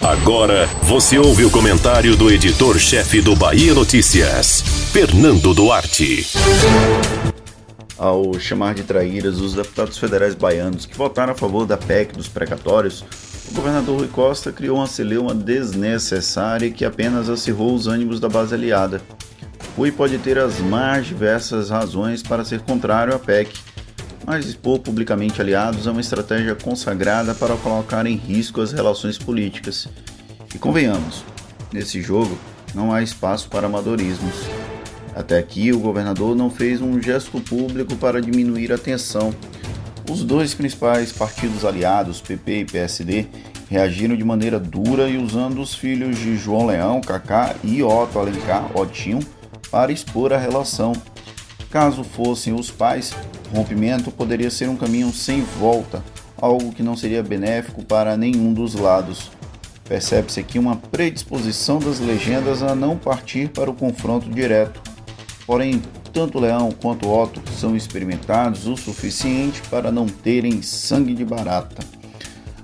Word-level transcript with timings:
Agora 0.00 0.66
você 0.82 1.18
ouve 1.18 1.44
o 1.44 1.50
comentário 1.50 2.16
do 2.16 2.30
editor-chefe 2.30 3.20
do 3.20 3.36
Bahia 3.36 3.74
Notícias, 3.74 4.62
Fernando 4.92 5.54
Duarte. 5.54 6.26
Ao 7.96 8.38
chamar 8.40 8.74
de 8.74 8.82
traíras 8.82 9.38
os 9.38 9.54
deputados 9.54 9.96
federais 9.96 10.34
baianos 10.34 10.86
que 10.86 10.96
votaram 10.96 11.32
a 11.32 11.36
favor 11.36 11.66
da 11.66 11.76
PEC 11.76 12.14
dos 12.14 12.26
precatórios, 12.26 13.04
o 13.50 13.54
governador 13.54 13.98
Rui 14.00 14.08
Costa 14.08 14.50
criou 14.50 14.78
uma 14.78 14.86
celeuma 14.86 15.34
desnecessária 15.34 16.70
que 16.70 16.84
apenas 16.84 17.28
acirrou 17.28 17.74
os 17.74 17.86
ânimos 17.86 18.18
da 18.18 18.28
base 18.28 18.54
aliada. 18.54 19.00
Rui 19.76 19.92
pode 19.92 20.18
ter 20.18 20.38
as 20.38 20.58
mais 20.58 21.06
diversas 21.06 21.70
razões 21.70 22.22
para 22.22 22.44
ser 22.44 22.60
contrário 22.60 23.14
à 23.14 23.18
PEC, 23.18 23.58
mas 24.24 24.46
expor 24.46 24.78
publicamente 24.78 25.40
aliados 25.40 25.86
é 25.86 25.90
uma 25.90 26.00
estratégia 26.00 26.54
consagrada 26.54 27.34
para 27.34 27.56
colocar 27.56 28.06
em 28.06 28.16
risco 28.16 28.60
as 28.60 28.72
relações 28.72 29.18
políticas. 29.18 29.88
E 30.54 30.58
convenhamos, 30.58 31.24
nesse 31.72 32.00
jogo 32.00 32.38
não 32.74 32.92
há 32.92 33.02
espaço 33.02 33.48
para 33.48 33.66
amadorismos. 33.66 34.34
Até 35.14 35.38
aqui, 35.38 35.72
o 35.72 35.78
governador 35.78 36.34
não 36.34 36.50
fez 36.50 36.80
um 36.80 37.00
gesto 37.00 37.40
público 37.40 37.96
para 37.96 38.20
diminuir 38.20 38.72
a 38.72 38.78
tensão. 38.78 39.34
Os 40.10 40.24
dois 40.24 40.54
principais 40.54 41.12
partidos 41.12 41.64
aliados, 41.64 42.20
PP 42.20 42.60
e 42.60 42.64
PSD, 42.64 43.26
reagiram 43.68 44.16
de 44.16 44.24
maneira 44.24 44.58
dura 44.58 45.08
e 45.08 45.18
usando 45.18 45.60
os 45.60 45.74
filhos 45.74 46.18
de 46.18 46.36
João 46.36 46.66
Leão, 46.66 47.00
Cacá 47.00 47.54
e 47.62 47.82
Otto 47.82 48.18
Alencar, 48.18 48.70
Otinho, 48.74 49.20
para 49.70 49.92
expor 49.92 50.32
a 50.32 50.38
relação. 50.38 50.92
Caso 51.70 52.04
fossem 52.04 52.52
os 52.52 52.70
pais, 52.70 53.14
rompimento 53.52 54.10
poderia 54.10 54.50
ser 54.50 54.68
um 54.68 54.76
caminho 54.76 55.12
sem 55.12 55.42
volta, 55.42 56.02
algo 56.40 56.72
que 56.72 56.82
não 56.82 56.96
seria 56.96 57.22
benéfico 57.22 57.84
para 57.84 58.16
nenhum 58.16 58.52
dos 58.52 58.74
lados. 58.74 59.30
Percebe-se 59.84 60.40
aqui 60.40 60.58
uma 60.58 60.76
predisposição 60.76 61.78
das 61.78 62.00
legendas 62.00 62.62
a 62.62 62.74
não 62.74 62.96
partir 62.96 63.48
para 63.50 63.70
o 63.70 63.74
confronto 63.74 64.30
direto. 64.30 64.80
Porém, 65.46 65.82
tanto 66.12 66.38
Leão 66.38 66.70
quanto 66.70 67.10
Otto 67.10 67.42
são 67.52 67.76
experimentados 67.76 68.66
o 68.66 68.76
suficiente 68.76 69.60
para 69.70 69.92
não 69.92 70.06
terem 70.06 70.62
sangue 70.62 71.14
de 71.14 71.24
barata. 71.24 71.84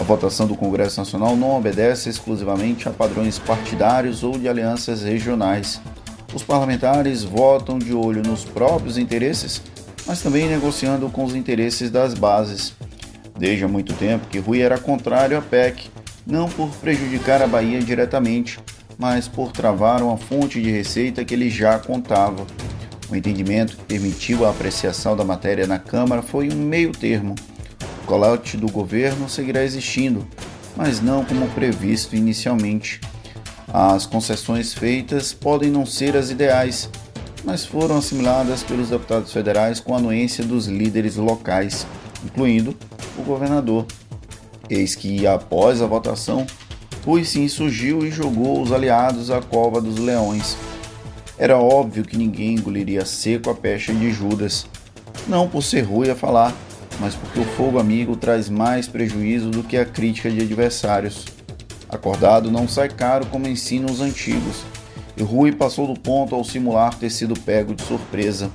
A 0.00 0.04
votação 0.04 0.46
do 0.46 0.56
Congresso 0.56 0.98
Nacional 0.98 1.36
não 1.36 1.56
obedece 1.56 2.08
exclusivamente 2.08 2.88
a 2.88 2.92
padrões 2.92 3.38
partidários 3.38 4.24
ou 4.24 4.36
de 4.36 4.48
alianças 4.48 5.02
regionais. 5.02 5.80
Os 6.34 6.42
parlamentares 6.42 7.22
votam 7.22 7.78
de 7.78 7.92
olho 7.92 8.22
nos 8.22 8.44
próprios 8.44 8.96
interesses 8.96 9.60
mas 10.06 10.20
também 10.22 10.48
negociando 10.48 11.08
com 11.08 11.24
os 11.24 11.34
interesses 11.34 11.90
das 11.90 12.14
bases. 12.14 12.74
Desde 13.38 13.64
há 13.64 13.68
muito 13.68 13.94
tempo 13.94 14.26
que 14.28 14.38
Rui 14.38 14.60
era 14.60 14.78
contrário 14.78 15.38
à 15.38 15.42
PEC, 15.42 15.90
não 16.26 16.48
por 16.48 16.68
prejudicar 16.76 17.42
a 17.42 17.46
Bahia 17.46 17.80
diretamente, 17.80 18.58
mas 18.98 19.26
por 19.26 19.52
travar 19.52 20.02
uma 20.02 20.16
fonte 20.16 20.60
de 20.60 20.70
receita 20.70 21.24
que 21.24 21.34
ele 21.34 21.50
já 21.50 21.78
contava. 21.78 22.46
O 23.10 23.16
entendimento 23.16 23.76
que 23.76 23.84
permitiu 23.84 24.46
a 24.46 24.50
apreciação 24.50 25.16
da 25.16 25.24
matéria 25.24 25.66
na 25.66 25.78
Câmara 25.78 26.22
foi 26.22 26.50
um 26.50 26.56
meio 26.56 26.92
termo. 26.92 27.34
O 28.02 28.06
colote 28.06 28.56
do 28.56 28.70
governo 28.70 29.28
seguirá 29.28 29.62
existindo, 29.64 30.26
mas 30.76 31.00
não 31.00 31.24
como 31.24 31.48
previsto 31.48 32.16
inicialmente. 32.16 33.00
As 33.72 34.06
concessões 34.06 34.72
feitas 34.72 35.32
podem 35.32 35.70
não 35.70 35.84
ser 35.84 36.16
as 36.16 36.30
ideais, 36.30 36.90
mas 37.44 37.64
foram 37.64 37.96
assimiladas 37.96 38.62
pelos 38.62 38.88
deputados 38.88 39.32
federais 39.32 39.80
com 39.80 39.94
a 39.94 39.98
anuência 39.98 40.44
dos 40.44 40.66
líderes 40.66 41.16
locais, 41.16 41.86
incluindo 42.24 42.76
o 43.18 43.22
governador. 43.22 43.86
Eis 44.70 44.94
que, 44.94 45.26
após 45.26 45.82
a 45.82 45.86
votação, 45.86 46.46
Rui 47.04 47.24
sim 47.24 47.48
surgiu 47.48 48.06
e 48.06 48.10
jogou 48.10 48.62
os 48.62 48.70
aliados 48.70 49.30
à 49.30 49.40
cova 49.42 49.80
dos 49.80 49.98
leões. 49.98 50.56
Era 51.36 51.58
óbvio 51.58 52.04
que 52.04 52.16
ninguém 52.16 52.54
engoliria 52.54 53.04
seco 53.04 53.50
a 53.50 53.54
pecha 53.54 53.92
de 53.92 54.12
Judas, 54.12 54.66
não 55.26 55.48
por 55.48 55.62
ser 55.62 55.80
Rui 55.80 56.08
a 56.08 56.14
falar, 56.14 56.54
mas 57.00 57.14
porque 57.14 57.40
o 57.40 57.44
fogo 57.44 57.80
amigo 57.80 58.14
traz 58.14 58.48
mais 58.48 58.86
prejuízo 58.86 59.50
do 59.50 59.64
que 59.64 59.76
a 59.76 59.84
crítica 59.84 60.30
de 60.30 60.40
adversários. 60.40 61.24
Acordado 61.88 62.50
não 62.50 62.68
sai 62.68 62.88
caro 62.88 63.26
como 63.26 63.48
ensinam 63.48 63.92
os 63.92 64.00
antigos, 64.00 64.62
e 65.16 65.22
Rui 65.22 65.52
passou 65.52 65.86
do 65.86 65.98
ponto 65.98 66.34
ao 66.34 66.44
simular 66.44 66.94
ter 66.94 67.10
sido 67.10 67.38
pego 67.38 67.74
de 67.74 67.82
surpresa, 67.82 68.50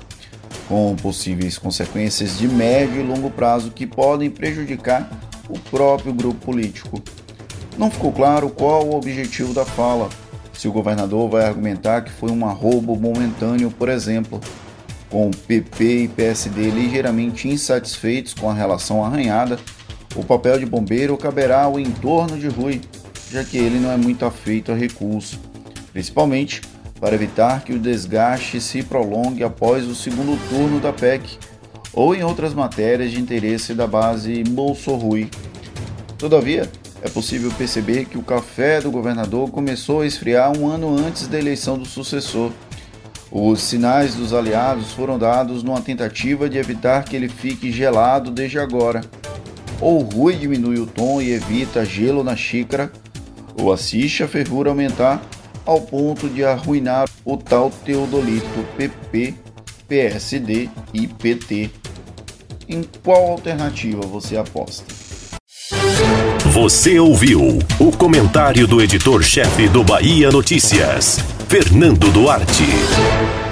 com 0.68 0.96
possíveis 0.96 1.58
consequências 1.58 2.38
de 2.38 2.48
médio 2.48 3.02
e 3.02 3.04
longo 3.04 3.30
prazo 3.30 3.72
que 3.72 3.86
podem 3.86 4.30
prejudicar 4.30 5.10
o 5.50 5.58
próprio 5.58 6.14
grupo 6.14 6.46
político. 6.46 7.02
Não 7.78 7.92
ficou 7.92 8.12
claro 8.12 8.50
qual 8.50 8.86
o 8.86 8.96
objetivo 8.96 9.54
da 9.54 9.64
fala. 9.64 10.10
Se 10.52 10.68
o 10.68 10.72
governador 10.72 11.30
vai 11.30 11.46
argumentar 11.46 12.02
que 12.02 12.12
foi 12.12 12.32
um 12.32 12.46
arrobo 12.46 12.96
momentâneo, 12.96 13.70
por 13.70 13.88
exemplo, 13.88 14.42
com 15.10 15.30
PP 15.30 15.84
e 15.84 16.08
PSD 16.08 16.72
ligeiramente 16.72 17.48
insatisfeitos 17.48 18.34
com 18.34 18.50
a 18.50 18.54
relação 18.54 19.06
arranhada, 19.06 19.60
o 20.16 20.24
papel 20.24 20.58
de 20.58 20.66
bombeiro 20.66 21.16
caberá 21.16 21.64
ao 21.64 21.80
entorno 21.80 22.38
de 22.38 22.48
Rui, 22.48 22.82
já 23.32 23.44
que 23.44 23.58
ele 23.58 23.80
não 23.80 23.92
é 23.92 23.98
muito 23.98 24.26
afeito 24.26 24.72
a 24.72 24.76
recurso 24.76 25.40
principalmente 25.98 26.62
para 27.00 27.16
evitar 27.16 27.64
que 27.64 27.74
o 27.74 27.80
desgaste 27.80 28.62
se 28.62 28.84
prolongue 28.84 29.44
após 29.44 29.84
o 29.88 29.96
segundo 29.96 30.38
turno 30.48 30.80
da 30.80 30.94
PEC 30.94 31.40
ou 31.92 32.14
em 32.14 32.24
outras 32.24 32.54
matérias 32.54 33.10
de 33.10 33.20
interesse 33.20 33.74
da 33.74 33.88
base 33.88 34.44
Bolsorrui. 34.44 35.28
Todavia, 36.16 36.70
é 37.02 37.10
possível 37.10 37.52
perceber 37.58 38.06
que 38.06 38.16
o 38.16 38.22
café 38.22 38.80
do 38.80 38.92
governador 38.92 39.50
começou 39.50 40.02
a 40.02 40.06
esfriar 40.06 40.56
um 40.56 40.68
ano 40.68 40.96
antes 40.96 41.28
da 41.28 41.40
eleição 41.40 41.80
do 41.80 41.86
sucessor. 41.86 42.52
Os 43.32 43.60
sinais 43.62 44.14
dos 44.14 44.34
aliados 44.34 44.92
foram 44.92 45.18
dados 45.18 45.64
numa 45.64 45.82
tentativa 45.82 46.48
de 46.48 46.60
evitar 46.60 47.06
que 47.06 47.16
ele 47.16 47.28
fique 47.28 47.72
gelado 47.72 48.30
desde 48.30 48.60
agora. 48.60 49.02
Ou 49.82 50.02
Rui 50.02 50.36
diminui 50.36 50.78
o 50.78 50.86
tom 50.86 51.20
e 51.20 51.32
evita 51.32 51.84
gelo 51.84 52.24
na 52.24 52.36
xícara, 52.36 52.92
ou 53.60 53.74
assiste 53.74 54.22
a 54.22 54.28
fervura 54.28 54.70
aumentar 54.70 55.20
ao 55.68 55.82
ponto 55.82 56.30
de 56.30 56.46
arruinar 56.46 57.08
o 57.26 57.36
tal 57.36 57.70
Teodolito 57.70 58.66
PP, 58.78 59.36
PSD 59.88 60.70
e 60.94 61.08
PT. 61.08 61.70
Em 62.70 62.84
qual 63.04 63.32
alternativa 63.32 64.02
você 64.02 64.38
aposta? 64.38 64.86
Você 66.54 66.98
ouviu 67.00 67.60
o 67.80 67.92
comentário 67.92 68.66
do 68.66 68.82
editor-chefe 68.82 69.68
do 69.68 69.84
Bahia 69.84 70.32
Notícias, 70.32 71.20
Fernando 71.48 72.12
Duarte. 72.12 73.47